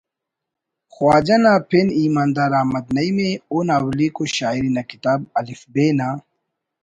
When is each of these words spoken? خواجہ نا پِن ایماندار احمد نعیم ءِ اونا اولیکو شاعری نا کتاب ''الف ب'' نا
خواجہ 0.93 1.37
نا 1.43 1.53
پِن 1.69 1.87
ایماندار 1.99 2.51
احمد 2.59 2.85
نعیم 2.95 3.17
ءِ 3.27 3.29
اونا 3.51 3.75
اولیکو 3.83 4.23
شاعری 4.37 4.69
نا 4.75 4.83
کتاب 4.91 5.19
''الف 5.39 5.61
ب'' 5.73 5.95
نا 5.97 6.07